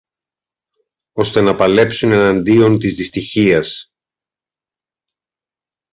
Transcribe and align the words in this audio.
ώστε 1.13 1.41
να 1.41 1.55
παλέψουν 1.55 2.11
εναντίον 2.11 2.79
της 2.79 2.95
δυστυχίας 2.95 3.91